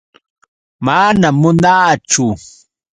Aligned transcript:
Manam 0.85 1.35
munaachu. 1.41 2.25